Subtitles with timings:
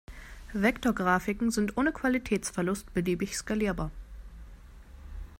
[0.53, 3.91] Vektorgrafiken sind ohne Qualitätsverlust beliebig skalierbar.